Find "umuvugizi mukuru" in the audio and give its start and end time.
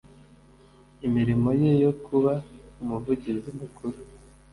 2.81-3.99